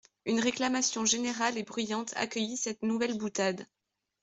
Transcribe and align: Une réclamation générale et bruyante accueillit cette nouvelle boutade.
Une 0.25 0.39
réclamation 0.39 1.05
générale 1.05 1.59
et 1.59 1.63
bruyante 1.63 2.11
accueillit 2.15 2.57
cette 2.57 2.81
nouvelle 2.81 3.19
boutade. 3.19 3.67